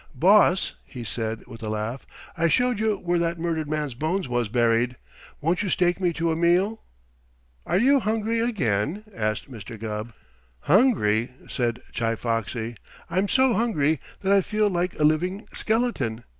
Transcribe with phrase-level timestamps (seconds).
[0.15, 4.49] "Boss," he said with a laugh, "I showed you where that murdered man's bones was
[4.49, 4.95] buried,
[5.41, 6.81] won't you stake me to a meal?"
[7.67, 9.79] "Are you hungry again?" asked Mr.
[9.79, 10.13] Gubb.
[10.61, 12.77] "Hungry?" said Chi Foxy.
[13.11, 16.23] "I'm so hungry that I feel like a living skeleton.